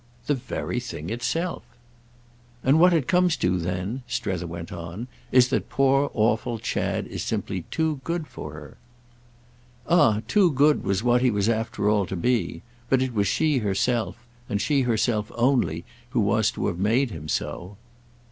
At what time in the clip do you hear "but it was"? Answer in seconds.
12.89-13.27